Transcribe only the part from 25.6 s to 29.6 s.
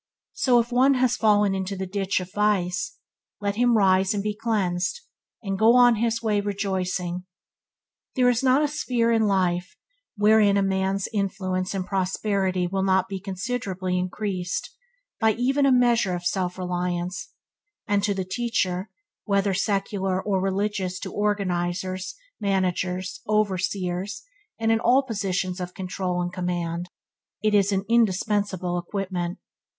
control and command, it is an indispensable equipment.